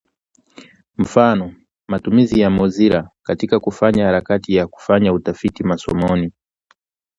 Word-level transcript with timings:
mfano: 0.97 1.53
matumizi 1.87 2.39
ya 2.39 2.49
‘Mozilla’ 2.49 3.09
katika 3.23 3.61
harakati 3.93 4.55
ya 4.55 4.67
kufanya 4.67 5.13
utafiti 5.13 5.63
masomoni 5.63 6.31